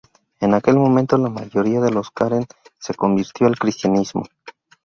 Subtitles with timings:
[0.39, 2.47] En aquel momento la mayoría de los karen
[2.79, 4.23] se convirtió al cristianismo.